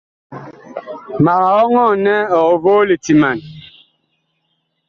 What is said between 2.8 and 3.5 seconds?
litiman.